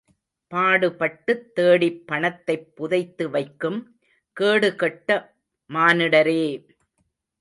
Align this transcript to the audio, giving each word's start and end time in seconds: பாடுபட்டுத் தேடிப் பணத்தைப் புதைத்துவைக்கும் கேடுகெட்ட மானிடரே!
பாடுபட்டுத் 0.51 1.43
தேடிப் 1.53 2.07
பணத்தைப் 2.07 2.65
புதைத்துவைக்கும் 2.77 3.79
கேடுகெட்ட 4.37 5.09
மானிடரே! 5.69 6.43